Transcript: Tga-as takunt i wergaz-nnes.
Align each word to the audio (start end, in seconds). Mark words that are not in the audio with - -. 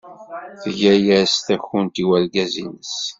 Tga-as 0.61 1.33
takunt 1.45 1.95
i 2.01 2.03
wergaz-nnes. 2.09 2.93